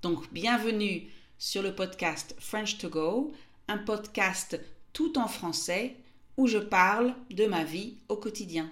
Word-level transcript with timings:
Donc, 0.00 0.32
bienvenue 0.32 1.10
sur 1.38 1.60
le 1.60 1.74
podcast 1.74 2.36
French 2.38 2.78
to 2.78 2.88
Go, 2.88 3.32
un 3.66 3.78
podcast 3.78 4.60
tout 4.92 5.18
en 5.18 5.26
français 5.26 5.96
où 6.36 6.46
je 6.46 6.58
parle 6.58 7.16
de 7.30 7.46
ma 7.46 7.64
vie 7.64 7.96
au 8.08 8.14
quotidien. 8.14 8.70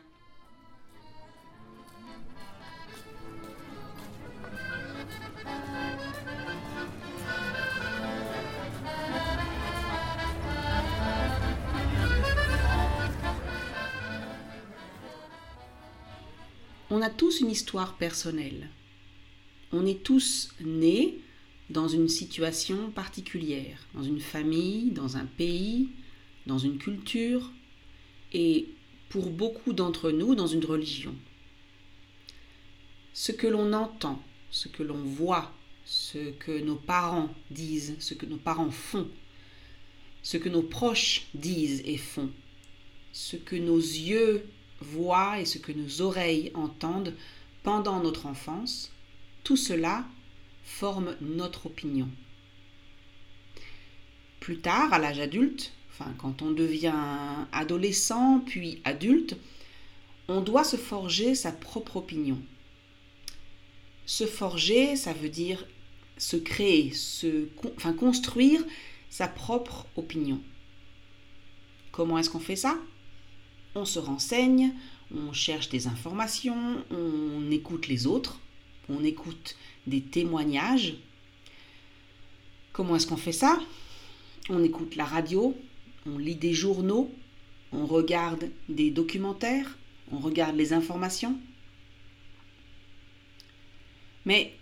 On 16.88 17.02
a 17.02 17.10
tous 17.10 17.40
une 17.40 17.50
histoire 17.50 17.96
personnelle. 17.96 18.68
On 19.72 19.84
est 19.84 20.04
tous 20.04 20.54
nés 20.60 21.20
dans 21.70 21.88
une 21.88 22.08
situation 22.08 22.90
particulière, 22.90 23.78
dans 23.94 24.02
une 24.02 24.20
famille, 24.20 24.90
dans 24.92 25.16
un 25.16 25.26
pays, 25.26 25.88
dans 26.46 26.58
une 26.58 26.78
culture 26.78 27.50
et 28.32 28.68
pour 29.08 29.30
beaucoup 29.30 29.72
d'entre 29.72 30.10
nous 30.10 30.34
dans 30.34 30.46
une 30.46 30.64
religion. 30.64 31.14
Ce 33.12 33.32
que 33.32 33.46
l'on 33.46 33.72
entend, 33.72 34.22
ce 34.50 34.68
que 34.68 34.82
l'on 34.82 35.02
voit, 35.02 35.52
ce 35.84 36.30
que 36.32 36.60
nos 36.60 36.76
parents 36.76 37.34
disent, 37.50 37.96
ce 37.98 38.14
que 38.14 38.26
nos 38.26 38.36
parents 38.36 38.70
font, 38.70 39.08
ce 40.22 40.36
que 40.36 40.48
nos 40.48 40.62
proches 40.62 41.26
disent 41.34 41.82
et 41.84 41.96
font, 41.96 42.30
ce 43.12 43.36
que 43.36 43.56
nos 43.56 43.78
yeux 43.78 44.46
voient 44.80 45.40
et 45.40 45.44
ce 45.44 45.58
que 45.58 45.72
nos 45.72 46.02
oreilles 46.02 46.50
entendent 46.54 47.14
pendant 47.62 48.02
notre 48.02 48.26
enfance, 48.26 48.92
tout 49.44 49.56
cela 49.56 50.04
forme 50.66 51.16
notre 51.22 51.66
opinion. 51.66 52.10
Plus 54.40 54.58
tard, 54.58 54.92
à 54.92 54.98
l'âge 54.98 55.20
adulte, 55.20 55.72
enfin 55.90 56.12
quand 56.18 56.42
on 56.42 56.50
devient 56.50 56.92
adolescent 57.52 58.40
puis 58.40 58.82
adulte, 58.84 59.36
on 60.28 60.40
doit 60.42 60.64
se 60.64 60.76
forger 60.76 61.34
sa 61.34 61.52
propre 61.52 61.96
opinion. 61.96 62.42
Se 64.04 64.26
forger, 64.26 64.96
ça 64.96 65.12
veut 65.12 65.30
dire 65.30 65.64
se 66.18 66.36
créer, 66.36 66.92
se, 66.92 67.48
enfin 67.76 67.92
construire 67.92 68.62
sa 69.08 69.28
propre 69.28 69.86
opinion. 69.96 70.42
Comment 71.92 72.18
est-ce 72.18 72.30
qu'on 72.30 72.40
fait 72.40 72.56
ça? 72.56 72.76
On 73.74 73.84
se 73.84 73.98
renseigne, 73.98 74.72
on 75.14 75.32
cherche 75.32 75.68
des 75.68 75.86
informations, 75.86 76.84
on 76.90 77.50
écoute 77.50 77.86
les 77.86 78.06
autres, 78.06 78.40
on 78.88 79.04
écoute 79.04 79.56
des 79.86 80.00
témoignages. 80.00 80.94
Comment 82.72 82.96
est-ce 82.96 83.06
qu'on 83.06 83.16
fait 83.16 83.32
ça? 83.32 83.58
On 84.48 84.62
écoute 84.62 84.96
la 84.96 85.04
radio, 85.04 85.56
on 86.06 86.18
lit 86.18 86.36
des 86.36 86.52
journaux, 86.52 87.12
on 87.72 87.86
regarde 87.86 88.50
des 88.68 88.90
documentaires, 88.90 89.76
on 90.12 90.18
regarde 90.18 90.56
les 90.56 90.72
informations. 90.72 91.38
Mais 94.24 94.52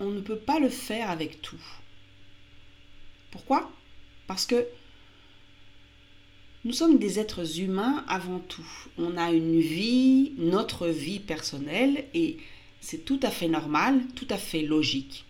on 0.00 0.10
ne 0.10 0.20
peut 0.20 0.38
pas 0.38 0.58
le 0.58 0.68
faire 0.68 1.10
avec 1.10 1.42
tout. 1.42 1.62
Pourquoi? 3.30 3.70
Parce 4.26 4.46
que 4.46 4.66
nous 6.64 6.72
sommes 6.72 6.98
des 6.98 7.18
êtres 7.18 7.60
humains 7.60 8.04
avant 8.08 8.40
tout. 8.40 8.66
On 8.98 9.16
a 9.16 9.32
une 9.32 9.60
vie, 9.60 10.32
notre 10.38 10.88
vie 10.88 11.20
personnelle, 11.20 12.04
et 12.14 12.38
c'est 12.80 13.04
tout 13.04 13.20
à 13.22 13.30
fait 13.30 13.48
normal, 13.48 14.00
tout 14.14 14.26
à 14.30 14.38
fait 14.38 14.62
logique. 14.62 15.24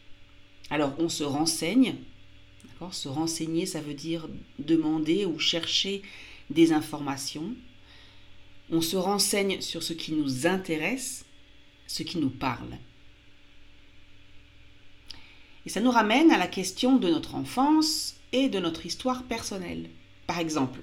Alors 0.70 0.94
on 0.98 1.09
se 1.09 1.25
renseigne, 1.25 1.97
d'accord? 2.64 2.94
Se 2.94 3.09
renseigner, 3.09 3.66
ça 3.66 3.81
veut 3.81 3.94
dire 3.94 4.28
demander 4.59 5.25
ou 5.25 5.38
chercher 5.38 6.03
des 6.50 6.72
informations. 6.72 7.54
On 8.70 8.81
se 8.81 8.97
renseigne 8.97 9.60
sur 9.60 9.82
ce 9.82 9.92
qui 9.92 10.12
nous 10.12 10.47
intéresse, 10.47 11.25
ce 11.87 12.03
qui 12.03 12.19
nous 12.19 12.31
parle. 12.31 12.76
Et 15.66 15.70
ça 15.70 15.81
nous 15.81 15.91
ramène 15.91 16.31
à 16.31 16.38
la 16.38 16.47
question 16.47 16.97
de 16.97 17.08
notre 17.08 17.34
enfance 17.34 18.16
et 18.32 18.48
de 18.48 18.58
notre 18.58 18.87
histoire 18.87 19.25
personnelle. 19.25 19.88
Par 20.26 20.38
exemple, 20.38 20.81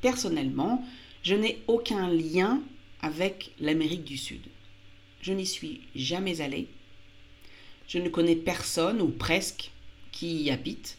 personnellement, 0.00 0.84
je 1.22 1.34
n'ai 1.34 1.62
aucun 1.66 2.08
lien 2.08 2.62
avec 3.00 3.52
l'Amérique 3.60 4.04
du 4.04 4.16
Sud. 4.16 4.40
Je 5.20 5.32
n'y 5.32 5.46
suis 5.46 5.80
jamais 5.94 6.40
allée. 6.40 6.68
Je 7.86 7.98
ne 7.98 8.08
connais 8.08 8.36
personne 8.36 9.00
ou 9.00 9.08
presque 9.08 9.70
qui 10.12 10.42
y 10.42 10.50
habite. 10.50 10.98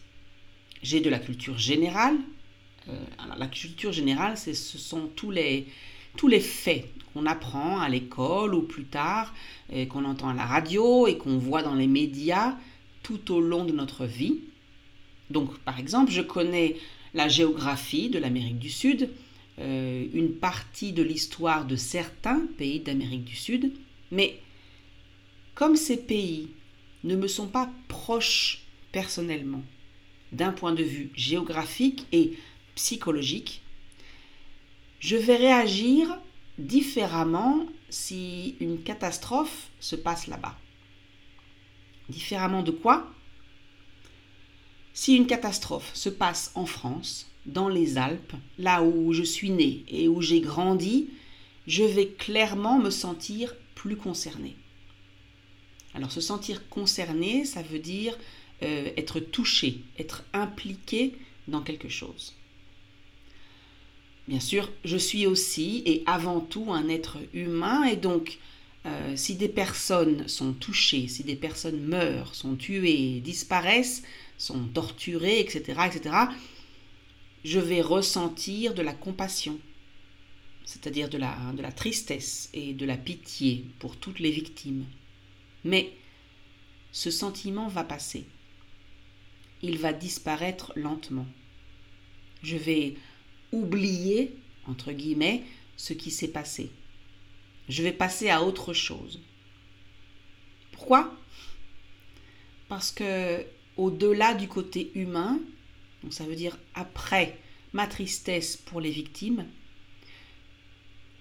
J'ai 0.82 1.02
de 1.02 1.10
la 1.10 1.20
culture 1.20 1.58
générale. 1.58 2.18
Euh, 2.88 2.98
la 3.38 3.48
culture 3.48 3.92
générale, 3.92 4.38
ce 4.38 4.54
sont 4.54 5.08
tous 5.16 5.32
les, 5.32 5.68
tous 6.18 6.28
les 6.28 6.40
faits 6.40 6.90
qu'on 7.14 7.26
apprend 7.26 7.80
à 7.80 7.90
l'école 7.90 8.54
ou 8.54 8.62
plus 8.62 8.86
tard, 8.86 9.34
qu'on 9.90 10.06
entend 10.06 10.30
à 10.30 10.34
la 10.34 10.46
radio 10.46 11.08
et 11.08 11.18
qu'on 11.18 11.38
voit 11.38 11.64
dans 11.64 11.74
les 11.74 11.88
médias 11.88 12.56
tout 13.04 13.34
au 13.34 13.42
long 13.42 13.66
de 13.66 13.72
notre 13.72 14.06
vie. 14.06 14.40
Donc, 15.30 15.58
par 15.60 15.80
exemple, 15.80 16.12
je 16.12 16.22
connais 16.22 16.78
la 17.14 17.28
géographie 17.28 18.10
de 18.10 18.20
l'Amérique 18.20 18.60
du 18.60 18.70
Sud, 18.70 19.10
euh, 19.60 20.06
une 20.14 20.34
partie 20.34 20.94
de 20.94 21.04
l'histoire 21.04 21.66
de 21.66 21.76
certains 21.76 22.42
pays 22.58 22.80
d'Amérique 22.80 23.26
du 23.26 23.36
Sud, 23.36 23.72
mais 24.12 24.40
comme 25.56 25.76
ces 25.76 25.98
pays 25.98 26.50
ne 27.04 27.16
me 27.16 27.28
sont 27.28 27.48
pas 27.48 27.70
proches 27.88 28.64
personnellement, 28.92 29.64
d'un 30.32 30.52
point 30.52 30.74
de 30.74 30.84
vue 30.84 31.10
géographique 31.16 32.06
et 32.12 32.38
psychologique, 32.76 33.62
je 35.00 35.16
vais 35.16 35.36
réagir 35.36 36.18
différemment 36.58 37.66
si 37.90 38.56
une 38.60 38.82
catastrophe 38.82 39.70
se 39.80 39.96
passe 39.96 40.28
là-bas. 40.28 40.58
Différemment 42.10 42.64
de 42.64 42.72
quoi? 42.72 43.12
Si 44.94 45.16
une 45.16 45.28
catastrophe 45.28 45.92
se 45.94 46.10
passe 46.10 46.52
en 46.56 46.66
France, 46.66 47.30
dans 47.46 47.70
les 47.70 47.98
Alpes, 47.98 48.34
là 48.58 48.84
où 48.84 49.14
je 49.14 49.24
suis 49.24 49.50
né 49.50 49.84
et 49.88 50.08
où 50.08 50.22
j'ai 50.22 50.42
grandi, 50.42 51.10
je 51.68 51.84
vais 51.84 52.08
clairement 52.08 52.80
me 52.80 52.90
sentir 52.90 53.56
plus 53.80 53.96
concerné. 53.96 54.58
Alors 55.94 56.12
se 56.12 56.20
sentir 56.20 56.68
concerné, 56.68 57.46
ça 57.46 57.62
veut 57.62 57.80
dire 57.80 58.18
euh, 58.62 58.90
être 58.98 59.22
touché, 59.22 59.80
être 59.98 60.24
impliqué 60.34 61.14
dans 61.48 61.62
quelque 61.62 61.88
chose. 61.88 62.36
Bien 64.28 64.42
sûr, 64.42 64.70
je 64.84 64.98
suis 64.98 65.26
aussi 65.26 65.82
et 65.86 66.04
avant 66.06 66.42
tout 66.42 66.74
un 66.74 66.90
être 66.90 67.20
humain 67.34 67.86
et 67.86 67.96
donc 67.96 68.38
euh, 68.86 69.16
si 69.16 69.36
des 69.36 69.48
personnes 69.48 70.28
sont 70.28 70.52
touchées, 70.52 71.08
si 71.08 71.24
des 71.24 71.38
personnes 71.38 71.82
meurent, 71.82 72.36
sont 72.36 72.58
tuées, 72.58 73.22
disparaissent, 73.22 74.04
sont 74.38 74.66
torturées, 74.74 75.40
etc., 75.40 75.80
etc., 75.88 76.16
je 77.46 77.60
vais 77.60 77.82
ressentir 77.82 78.74
de 78.74 78.82
la 78.82 78.94
compassion, 78.94 79.58
c'est-à-dire 80.70 81.10
de 81.10 81.18
la, 81.18 81.72
tristesse 81.72 82.48
et 82.54 82.74
de 82.74 82.86
la 82.86 82.96
pitié 82.96 83.66
pour 83.80 83.98
toutes 83.98 84.20
les 84.20 84.30
victimes. 84.30 84.86
Mais 85.64 85.92
ce 86.92 87.10
sentiment 87.10 87.68
va 87.68 87.84
passer. 87.84 88.28
Il 89.64 89.80
va 89.80 89.94
disparaître 89.94 90.72
lentement. 90.76 91.26
Je 92.44 92.56
vais 92.56 92.94
oublier, 93.52 94.36
entre 94.68 94.92
guillemets, 94.92 95.42
ce 95.76 95.94
qui 95.94 96.12
s'est 96.12 96.28
passé. 96.28 96.70
Je 97.68 97.82
vais 97.82 97.92
passer 97.92 98.30
à 98.30 98.44
autre 98.44 98.72
chose. 98.72 99.24
Pourquoi? 100.72 101.18
Parce 102.68 102.92
que 102.92 103.44
au-delà 103.76 104.36
du 104.36 104.48
côté 104.48 104.92
humain, 104.94 105.40
donc 106.04 106.14
ça 106.14 106.26
veut 106.26 106.36
dire 106.36 106.60
après 106.76 107.40
ma 107.74 107.88
tristesse 107.88 108.56
pour 108.56 108.80
les 108.80 108.92
victimes, 108.92 109.48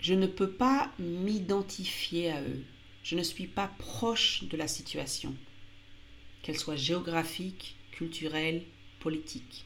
je 0.00 0.14
ne 0.14 0.26
peux 0.26 0.50
pas 0.50 0.90
m'identifier 0.98 2.30
à 2.30 2.42
eux. 2.42 2.62
Je 3.02 3.16
ne 3.16 3.22
suis 3.22 3.46
pas 3.46 3.70
proche 3.78 4.44
de 4.44 4.56
la 4.56 4.68
situation. 4.68 5.34
qu'elle 6.42 6.58
soit 6.58 6.76
géographique, 6.76 7.76
culturelle, 7.90 8.62
politique. 9.00 9.64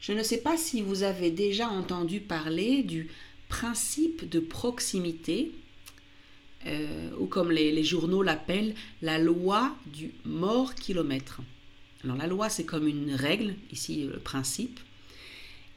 Je 0.00 0.12
ne 0.12 0.22
sais 0.22 0.40
pas 0.40 0.56
si 0.56 0.82
vous 0.82 1.02
avez 1.02 1.30
déjà 1.30 1.68
entendu 1.68 2.20
parler 2.20 2.82
du 2.82 3.08
principe 3.48 4.28
de 4.28 4.40
proximité, 4.40 5.52
euh, 6.66 7.10
ou 7.18 7.26
comme 7.26 7.50
les, 7.50 7.70
les 7.70 7.84
journaux 7.84 8.22
l'appellent, 8.22 8.74
la 9.02 9.18
loi 9.18 9.76
du 9.86 10.12
mort 10.24 10.74
kilomètre. 10.74 11.42
Alors 12.02 12.16
la 12.16 12.26
loi, 12.26 12.48
c'est 12.48 12.64
comme 12.64 12.88
une 12.88 13.14
règle, 13.14 13.54
ici 13.70 14.04
le 14.04 14.18
principe. 14.18 14.80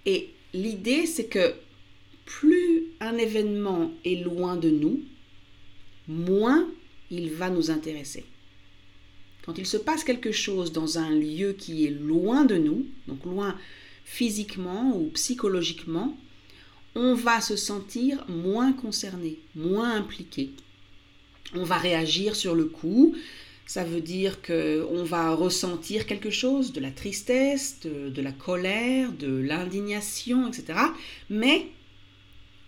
Et 0.06 0.30
l'idée, 0.54 1.06
c'est 1.06 1.28
que 1.28 1.54
plus 2.28 2.84
un 3.00 3.18
événement 3.18 3.92
est 4.06 4.24
loin 4.24 4.58
de 4.58 4.70
nous, 4.70 5.02
moins 6.08 6.68
il 7.10 7.32
va 7.32 7.50
nous 7.50 7.72
intéresser. 7.72 8.26
Quand 9.46 9.58
il 9.58 9.66
se 9.66 9.78
passe 9.78 10.04
quelque 10.04 10.34
chose 10.34 10.74
dans 10.74 11.00
un 11.00 11.10
lieu 11.10 11.54
qui 11.54 11.86
est 11.86 11.90
loin 11.90 12.44
de 12.44 12.58
nous, 12.58 12.86
donc 13.08 13.24
loin 13.26 13.58
physiquement 14.04 14.96
ou 14.96 15.10
psychologiquement, 15.14 16.18
on 16.96 17.14
va 17.14 17.40
se 17.40 17.56
sentir 17.56 18.26
moins 18.28 18.74
concerné, 18.74 19.40
moins 19.56 19.96
impliqué. 19.96 20.50
On 21.54 21.64
va 21.64 21.78
réagir 21.78 22.36
sur 22.36 22.56
le 22.56 22.66
coup, 22.66 23.16
ça 23.66 23.86
veut 23.86 24.02
dire 24.02 24.42
qu'on 24.42 25.04
va 25.04 25.34
ressentir 25.34 26.08
quelque 26.08 26.30
chose, 26.30 26.74
de 26.74 26.82
la 26.82 26.92
tristesse, 26.92 27.80
de, 27.84 28.10
de 28.10 28.22
la 28.22 28.34
colère, 28.34 29.14
de 29.14 29.34
l'indignation, 29.34 30.48
etc. 30.48 30.80
Mais 31.30 31.68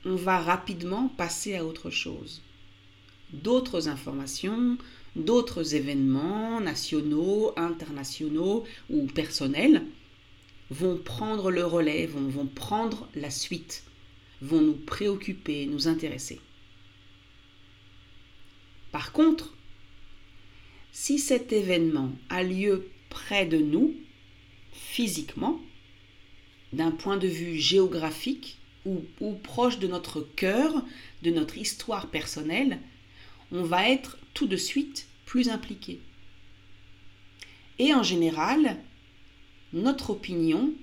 on 0.06 0.16
va 0.16 0.40
rapidement 0.40 1.10
passer 1.10 1.56
à 1.56 1.66
autre 1.66 1.90
chose. 1.90 2.42
D'autres 3.34 3.88
informations, 3.88 4.78
d'autres 5.16 5.76
événements 5.76 6.62
nationaux, 6.62 7.54
internationaux 7.58 8.64
ou 8.90 9.06
personnels 9.08 9.84
vont 10.70 10.98
prendre 10.98 11.52
le 11.52 11.66
relais, 11.66 12.06
vont, 12.06 12.46
prendre 12.46 13.10
la 13.16 13.30
suite, 13.30 13.84
vont 14.42 14.62
nous 14.62 14.76
préoccuper, 14.78 15.66
nous 15.66 15.88
intéresser. 15.88 16.40
Par 18.92 19.12
contre, 19.12 19.56
si 20.92 21.20
cet 21.20 21.52
événement 21.54 22.12
a 22.30 22.44
lieu 22.44 22.90
près 23.10 23.46
de 23.46 23.58
nous, 23.58 23.96
physiquement, 24.72 25.60
d'un 26.74 26.92
point 26.92 27.18
de 27.18 27.28
vue 27.28 27.58
géographique 27.58 28.59
ou, 28.86 29.04
ou, 29.20 29.34
proche 29.34 29.80
de 29.80 29.88
notre 29.88 30.22
cœur, 30.22 30.84
de 31.24 31.32
notre 31.32 31.58
histoire 31.58 32.08
personnelle, 32.08 32.80
on 33.52 33.64
va 33.64 33.90
être 33.90 34.18
tout 34.34 34.48
de 34.48 34.58
suite 34.58 35.08
plus 35.26 35.50
impliqué. 35.50 36.00
Et 37.78 37.94
en 37.94 38.04
général, 38.04 38.78
notre 39.74 40.12
opinion 40.12 40.74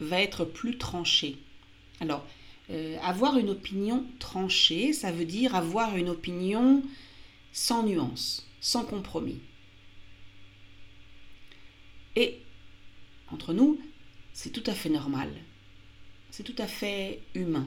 va 0.00 0.20
être 0.20 0.44
plus 0.44 0.78
tranchée. 0.78 1.36
Alors, 2.00 2.26
euh, 2.70 2.96
avoir 3.02 3.38
une 3.38 3.50
opinion 3.50 4.04
tranchée, 4.18 4.92
ça 4.92 5.10
veut 5.10 5.24
dire 5.24 5.54
avoir 5.54 5.96
une 5.96 6.10
opinion 6.10 6.82
sans 7.52 7.82
nuance, 7.82 8.46
sans 8.60 8.84
compromis. 8.84 9.40
Et, 12.14 12.40
entre 13.30 13.52
nous, 13.54 13.80
c'est 14.32 14.52
tout 14.52 14.62
à 14.66 14.74
fait 14.74 14.90
normal. 14.90 15.30
C'est 16.30 16.42
tout 16.42 16.54
à 16.58 16.66
fait 16.66 17.22
humain. 17.34 17.66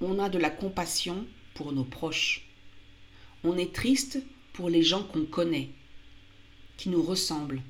On 0.00 0.18
a 0.18 0.28
de 0.28 0.38
la 0.38 0.50
compassion 0.50 1.26
pour 1.54 1.72
nos 1.72 1.84
proches. 1.84 2.46
On 3.42 3.56
est 3.56 3.72
triste 3.72 4.22
pour 4.52 4.68
les 4.68 4.82
gens 4.82 5.02
qu'on 5.02 5.24
connaît, 5.24 5.70
qui 6.76 6.88
nous 6.88 7.02
ressemblent. 7.02 7.62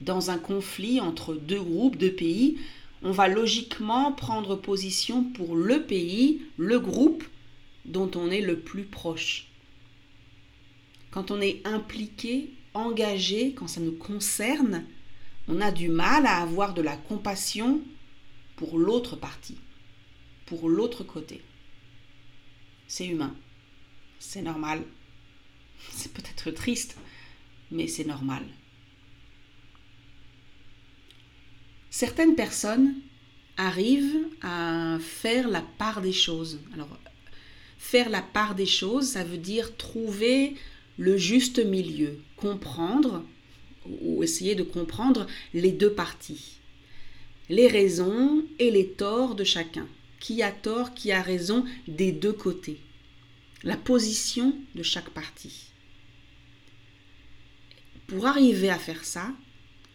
Dans 0.00 0.30
un 0.30 0.38
conflit 0.38 1.00
entre 1.00 1.34
deux 1.34 1.62
groupes, 1.62 1.96
deux 1.96 2.12
pays, 2.12 2.58
on 3.02 3.12
va 3.12 3.28
logiquement 3.28 4.12
prendre 4.12 4.56
position 4.56 5.24
pour 5.24 5.54
le 5.56 5.82
pays, 5.82 6.42
le 6.56 6.80
groupe 6.80 7.24
dont 7.84 8.10
on 8.14 8.30
est 8.30 8.40
le 8.40 8.58
plus 8.58 8.84
proche. 8.84 9.46
Quand 11.10 11.30
on 11.30 11.40
est 11.40 11.60
impliqué, 11.66 12.50
engagé, 12.72 13.52
quand 13.52 13.68
ça 13.68 13.80
nous 13.80 13.92
concerne, 13.92 14.84
on 15.48 15.60
a 15.60 15.70
du 15.70 15.88
mal 15.88 16.26
à 16.26 16.38
avoir 16.38 16.74
de 16.74 16.82
la 16.82 16.96
compassion 16.96 17.82
pour 18.56 18.78
l'autre 18.78 19.16
partie, 19.16 19.58
pour 20.46 20.68
l'autre 20.68 21.04
côté. 21.04 21.42
C'est 22.86 23.06
humain, 23.06 23.34
c'est 24.18 24.42
normal, 24.42 24.82
c'est 25.90 26.12
peut-être 26.12 26.50
triste, 26.50 26.96
mais 27.70 27.88
c'est 27.88 28.04
normal. 28.04 28.44
Certaines 31.90 32.34
personnes 32.34 32.94
arrivent 33.56 34.26
à 34.42 34.98
faire 35.00 35.48
la 35.48 35.62
part 35.62 36.00
des 36.00 36.12
choses. 36.12 36.60
Alors, 36.72 36.98
faire 37.78 38.08
la 38.08 38.22
part 38.22 38.54
des 38.54 38.66
choses, 38.66 39.10
ça 39.10 39.22
veut 39.22 39.38
dire 39.38 39.76
trouver 39.76 40.56
le 40.98 41.16
juste 41.16 41.64
milieu, 41.64 42.18
comprendre 42.36 43.24
ou 43.86 44.22
essayer 44.22 44.54
de 44.54 44.62
comprendre 44.62 45.26
les 45.52 45.70
deux 45.70 45.92
parties, 45.92 46.58
les 47.48 47.68
raisons 47.68 48.44
et 48.58 48.70
les 48.70 48.88
torts 48.88 49.34
de 49.34 49.44
chacun, 49.44 49.86
qui 50.20 50.42
a 50.42 50.52
tort, 50.52 50.94
qui 50.94 51.12
a 51.12 51.22
raison 51.22 51.64
des 51.86 52.12
deux 52.12 52.32
côtés, 52.32 52.78
la 53.62 53.76
position 53.76 54.56
de 54.74 54.82
chaque 54.82 55.10
partie. 55.10 55.66
Pour 58.06 58.26
arriver 58.26 58.70
à 58.70 58.78
faire 58.78 59.04
ça, 59.04 59.32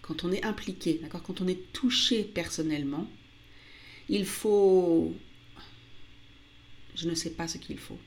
quand 0.01 0.23
on 0.23 0.31
est 0.31 0.43
impliqué, 0.43 0.99
d'accord, 1.01 1.23
quand 1.23 1.41
on 1.41 1.47
est 1.47 1.71
touché 1.73 2.23
personnellement, 2.23 3.07
il 4.09 4.25
faut 4.25 5.13
je 6.95 7.07
ne 7.07 7.15
sais 7.15 7.29
pas 7.29 7.47
ce 7.47 7.57
qu'il 7.57 7.77
faut. 7.77 7.97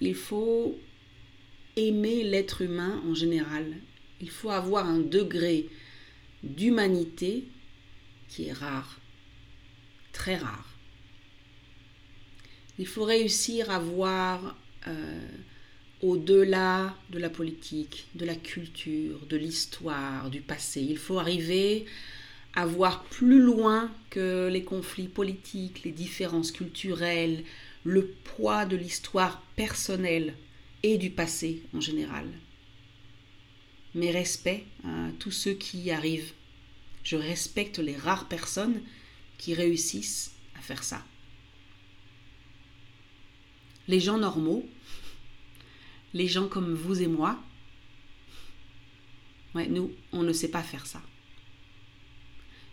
Il 0.00 0.14
faut 0.14 0.78
aimer 1.76 2.22
l'être 2.22 2.60
humain 2.62 3.02
en 3.06 3.14
général. 3.14 3.76
Il 4.20 4.28
faut 4.28 4.50
avoir 4.50 4.86
un 4.86 4.98
degré 4.98 5.68
d'humanité 6.42 7.44
qui 8.28 8.48
est 8.48 8.52
rare, 8.52 8.98
très 10.12 10.36
rare. 10.36 10.68
Il 12.78 12.86
faut 12.86 13.04
réussir 13.04 13.70
à 13.70 13.78
voir 13.78 14.56
euh, 14.86 15.28
au-delà 16.02 16.94
de 17.10 17.18
la 17.18 17.30
politique, 17.30 18.06
de 18.14 18.26
la 18.26 18.34
culture, 18.34 19.24
de 19.26 19.36
l'histoire, 19.36 20.30
du 20.30 20.40
passé. 20.40 20.82
Il 20.82 20.98
faut 20.98 21.18
arriver 21.18 21.86
à 22.54 22.66
voir 22.66 23.04
plus 23.04 23.40
loin 23.40 23.90
que 24.10 24.48
les 24.50 24.62
conflits 24.64 25.08
politiques, 25.08 25.84
les 25.84 25.92
différences 25.92 26.52
culturelles, 26.52 27.44
le 27.84 28.06
poids 28.06 28.66
de 28.66 28.76
l'histoire 28.76 29.42
personnelle 29.56 30.34
et 30.82 30.98
du 30.98 31.10
passé 31.10 31.62
en 31.74 31.80
général. 31.80 32.26
Mes 33.94 34.10
respects 34.10 34.64
à 34.84 35.08
tous 35.18 35.30
ceux 35.30 35.54
qui 35.54 35.78
y 35.78 35.90
arrivent. 35.90 36.32
Je 37.06 37.14
respecte 37.14 37.78
les 37.78 37.96
rares 37.96 38.26
personnes 38.26 38.82
qui 39.38 39.54
réussissent 39.54 40.32
à 40.58 40.60
faire 40.60 40.82
ça. 40.82 41.04
Les 43.86 44.00
gens 44.00 44.18
normaux, 44.18 44.68
les 46.14 46.26
gens 46.26 46.48
comme 46.48 46.74
vous 46.74 47.00
et 47.00 47.06
moi, 47.06 47.40
nous, 49.54 49.92
on 50.10 50.24
ne 50.24 50.32
sait 50.32 50.50
pas 50.50 50.64
faire 50.64 50.84
ça. 50.84 51.00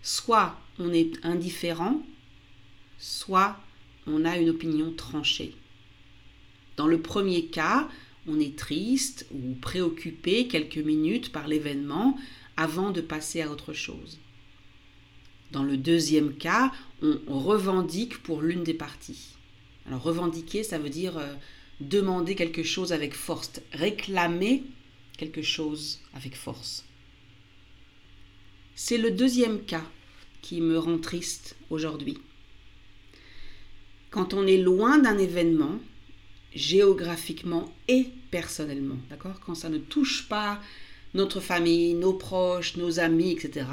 Soit 0.01 0.59
on 0.79 0.91
est 0.91 1.23
indifférent, 1.23 2.01
soit 2.97 3.59
on 4.07 4.25
a 4.25 4.39
une 4.39 4.49
opinion 4.49 4.91
tranchée. 4.93 5.53
Dans 6.75 6.87
le 6.87 6.99
premier 6.99 7.45
cas, 7.45 7.87
on 8.27 8.39
est 8.39 8.57
triste 8.57 9.27
ou 9.31 9.53
préoccupé 9.61 10.47
quelques 10.47 10.77
minutes 10.77 11.31
par 11.31 11.47
l'événement 11.47 12.17
avant 12.57 12.91
de 12.91 13.01
passer 13.01 13.41
à 13.41 13.49
autre 13.49 13.73
chose. 13.73 14.19
Dans 15.51 15.63
le 15.63 15.77
deuxième 15.77 16.35
cas, 16.35 16.71
on 17.01 17.39
revendique 17.39 18.21
pour 18.23 18.41
l'une 18.41 18.63
des 18.63 18.73
parties. 18.73 19.35
Alors 19.85 20.01
revendiquer, 20.01 20.63
ça 20.63 20.79
veut 20.79 20.89
dire 20.89 21.17
euh, 21.17 21.33
demander 21.79 22.35
quelque 22.35 22.63
chose 22.63 22.93
avec 22.93 23.13
force, 23.13 23.61
réclamer 23.73 24.63
quelque 25.17 25.41
chose 25.41 25.99
avec 26.13 26.35
force. 26.35 26.85
C'est 28.75 28.97
le 28.97 29.11
deuxième 29.11 29.63
cas 29.63 29.85
qui 30.41 30.61
me 30.61 30.77
rend 30.77 30.97
triste 30.97 31.55
aujourd'hui. 31.69 32.17
Quand 34.09 34.33
on 34.33 34.47
est 34.47 34.57
loin 34.57 34.97
d'un 34.99 35.17
événement, 35.17 35.79
géographiquement 36.55 37.73
et 37.87 38.07
personnellement, 38.31 38.97
d'accord? 39.09 39.39
Quand 39.39 39.55
ça 39.55 39.69
ne 39.69 39.77
touche 39.77 40.27
pas 40.27 40.61
notre 41.13 41.39
famille, 41.39 41.93
nos 41.93 42.13
proches, 42.13 42.77
nos 42.77 42.99
amis, 42.99 43.31
etc., 43.31 43.65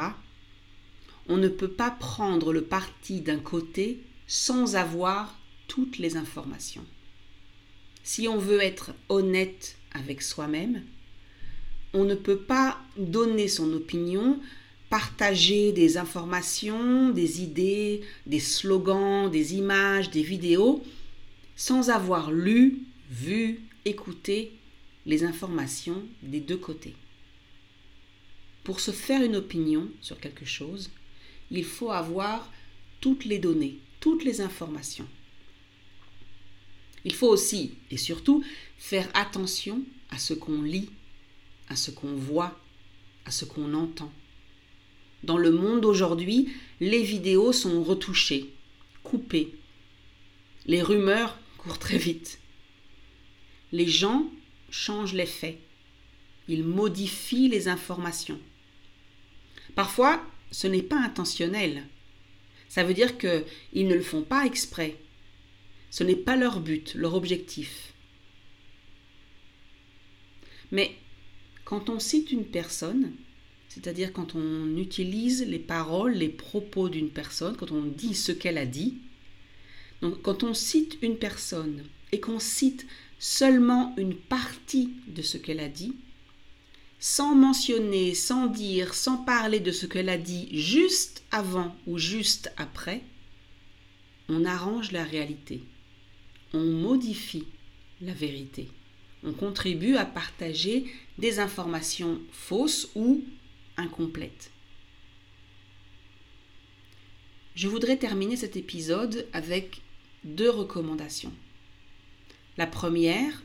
on 1.29 1.37
ne 1.37 1.49
peut 1.49 1.71
pas 1.71 1.91
prendre 1.91 2.53
le 2.53 2.63
parti 2.63 3.21
d'un 3.21 3.39
côté 3.39 4.01
sans 4.27 4.75
avoir 4.75 5.39
toutes 5.69 5.99
les 5.99 6.17
informations. 6.17 6.85
Si 8.03 8.27
on 8.27 8.39
veut 8.39 8.61
être 8.61 8.93
honnête 9.09 9.77
avec 9.93 10.23
soi-même. 10.23 10.83
On 11.93 12.05
ne 12.05 12.15
peut 12.15 12.39
pas 12.39 12.79
donner 12.97 13.49
son 13.49 13.73
opinion, 13.73 14.41
partager 14.89 15.73
des 15.73 15.97
informations, 15.99 17.11
des 17.11 17.43
idées, 17.43 18.03
des 18.27 18.41
slogans, 18.41 19.31
des 19.31 19.55
images, 19.55 20.11
des 20.11 20.23
vidéos, 20.23 20.85
sans 21.57 21.91
avoir 21.91 22.31
lu, 22.31 22.79
vu, 23.11 23.61
écouté 23.85 24.53
les 25.07 25.25
informations 25.25 26.03
des 26.23 26.41
deux 26.41 26.57
côtés. 26.57 26.95
Pour 28.65 28.81
se 28.81 28.91
faire 28.91 29.23
une 29.23 29.37
opinion 29.37 29.89
sur 30.01 30.19
quelque 30.21 30.45
chose, 30.45 30.91
il 31.51 31.65
faut 31.65 31.91
avoir 31.91 32.51
toutes 33.01 33.25
les 33.25 33.39
données, 33.39 33.79
toutes 34.01 34.25
les 34.25 34.41
informations. 34.41 35.09
Il 37.05 37.15
faut 37.15 37.29
aussi 37.29 37.75
et 37.91 37.97
surtout 37.97 38.45
faire 38.79 39.09
attention 39.15 39.83
à 40.11 40.19
ce 40.19 40.35
qu'on 40.35 40.63
lit, 40.63 40.91
à 41.69 41.77
ce 41.77 41.91
qu'on 41.91 42.15
voit, 42.15 42.59
à 43.25 43.31
ce 43.31 43.45
qu'on 43.45 43.75
entend. 43.75 44.13
Dans 45.23 45.39
le 45.39 45.51
monde 45.51 45.81
d'aujourd'hui, 45.81 46.53
les 46.81 47.03
vidéos 47.03 47.53
sont 47.53 47.83
retouchées, 47.83 48.51
coupées. 49.03 49.55
Les 50.67 50.83
rumeurs 50.83 51.39
courent 51.59 51.79
très 51.79 51.99
vite. 51.99 52.39
Les 53.73 53.87
gens 53.87 54.31
changent 54.71 55.15
les 55.15 55.27
faits. 55.27 55.59
Ils 56.49 56.65
modifient 56.65 57.49
les 57.49 57.69
informations. 57.69 58.41
Parfois, 59.75 60.25
ce 60.51 60.67
n'est 60.67 60.83
pas 60.83 60.99
intentionnel. 60.99 61.85
Ça 62.69 62.85
veut 62.85 62.95
dire 62.95 63.19
qu'ils 63.19 63.89
ne 63.89 63.95
le 63.95 64.03
font 64.03 64.23
pas 64.23 64.47
exprès. 64.47 64.97
Ce 65.91 66.05
n'est 66.05 66.17
pas 66.17 66.37
leur 66.37 66.61
but, 66.61 66.95
leur 66.95 67.15
objectif. 67.15 67.93
Mais 70.71 70.93
quand 71.65 71.91
on 71.91 71.99
cite 71.99 72.31
une 72.31 72.45
personne, 72.45 73.13
c'est-à-dire 73.69 74.13
quand 74.13 74.35
on 74.35 74.77
utilise 74.77 75.45
les 75.47 75.59
paroles, 75.59 76.15
les 76.15 76.29
propos 76.29 76.89
d'une 76.89 77.11
personne, 77.11 77.57
quand 77.57 77.73
on 77.73 77.83
dit 77.83 78.15
ce 78.15 78.33
qu'elle 78.33 78.59
a 78.59 78.67
dit, 78.67 78.99
donc 80.01 80.23
quand 80.23 80.45
on 80.45 80.55
cite 80.55 80.99
une 81.03 81.17
personne 81.17 81.85
et 82.13 82.21
qu'on 82.21 82.39
cite 82.39 82.87
seulement 83.19 83.95
une 83.97 84.15
partie 84.15 84.91
de 85.09 85.23
ce 85.23 85.39
qu'elle 85.39 85.61
a 85.61 85.69
dit, 85.69 85.95
sans 87.01 87.35
mentionner, 87.35 88.15
sans 88.15 88.47
dire, 88.47 88.95
sans 88.95 89.17
parler 89.17 89.59
de 89.59 89.73
ce 89.73 89.87
qu'elle 89.87 90.11
a 90.11 90.19
dit 90.19 90.49
juste 90.53 91.25
avant 91.31 91.75
ou 91.87 91.97
juste 91.97 92.53
après, 92.59 93.03
on 94.29 94.45
arrange 94.45 94.93
la 94.93 95.03
réalité, 95.03 95.63
on 96.53 96.65
modifie 96.65 97.47
la 98.03 98.13
vérité, 98.13 98.69
on 99.25 99.33
contribue 99.33 99.97
à 99.97 100.05
partager 100.05 100.85
des 101.19 101.41
informations 101.41 102.21
fausses 102.33 102.91
ou 102.95 103.25
incomplètes. 103.79 104.51
Je 107.55 107.67
voudrais 107.67 107.97
terminer 107.97 108.37
cet 108.37 108.57
épisode 108.57 109.27
avec 109.33 109.81
deux 110.25 110.51
recommandations. 110.51 111.33
La 112.59 112.67
première 112.67 113.43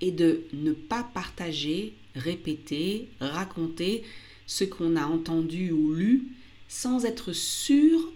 est 0.00 0.10
de 0.10 0.44
ne 0.52 0.72
pas 0.72 1.02
partager 1.02 1.94
répéter, 2.14 3.08
raconter 3.20 4.04
ce 4.46 4.64
qu'on 4.64 4.96
a 4.96 5.06
entendu 5.06 5.70
ou 5.72 5.94
lu 5.94 6.32
sans 6.68 7.04
être 7.04 7.32
sûr 7.32 8.12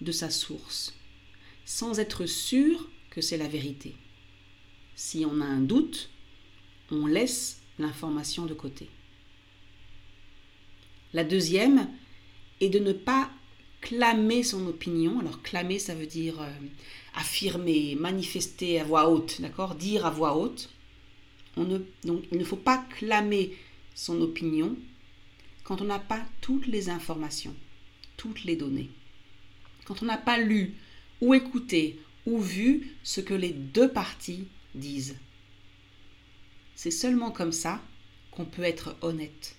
de 0.00 0.12
sa 0.12 0.30
source, 0.30 0.94
sans 1.64 1.98
être 1.98 2.26
sûr 2.26 2.88
que 3.10 3.20
c'est 3.20 3.36
la 3.36 3.48
vérité. 3.48 3.94
Si 4.94 5.24
on 5.24 5.40
a 5.40 5.44
un 5.44 5.60
doute, 5.60 6.10
on 6.90 7.06
laisse 7.06 7.60
l'information 7.78 8.46
de 8.46 8.54
côté. 8.54 8.88
La 11.12 11.24
deuxième 11.24 11.88
est 12.60 12.68
de 12.68 12.78
ne 12.78 12.92
pas 12.92 13.30
clamer 13.80 14.42
son 14.42 14.66
opinion. 14.66 15.18
Alors 15.20 15.42
clamer, 15.42 15.78
ça 15.78 15.94
veut 15.94 16.06
dire 16.06 16.40
euh, 16.40 16.50
affirmer, 17.14 17.96
manifester 17.96 18.78
à 18.80 18.84
voix 18.84 19.08
haute, 19.08 19.40
d'accord? 19.40 19.74
Dire 19.74 20.06
à 20.06 20.10
voix 20.10 20.36
haute 20.36 20.70
il 21.56 21.82
ne 22.32 22.44
faut 22.44 22.56
pas 22.56 22.78
clamer 22.98 23.56
son 23.94 24.20
opinion 24.20 24.76
quand 25.64 25.80
on 25.80 25.84
n'a 25.84 25.98
pas 25.98 26.24
toutes 26.40 26.66
les 26.66 26.90
informations, 26.90 27.54
toutes 28.16 28.44
les 28.44 28.56
données. 28.56 28.90
Quand 29.84 30.02
on 30.02 30.06
n'a 30.06 30.18
pas 30.18 30.38
lu 30.38 30.74
ou 31.20 31.34
écouté 31.34 31.98
ou 32.26 32.38
vu 32.38 32.96
ce 33.02 33.20
que 33.20 33.34
les 33.34 33.50
deux 33.50 33.90
parties 33.90 34.46
disent. 34.74 35.16
C'est 36.74 36.90
seulement 36.90 37.30
comme 37.30 37.52
ça 37.52 37.82
qu'on 38.30 38.44
peut 38.44 38.62
être 38.62 38.96
honnête, 39.02 39.56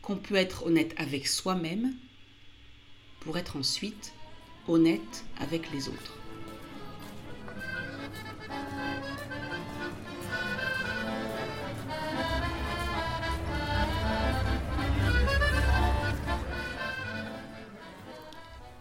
qu'on 0.00 0.16
peut 0.16 0.34
être 0.34 0.66
honnête 0.66 0.94
avec 0.96 1.26
soi-même 1.26 1.94
pour 3.20 3.38
être 3.38 3.56
ensuite 3.56 4.12
honnête 4.66 5.24
avec 5.38 5.70
les 5.72 5.88
autres. 5.88 6.21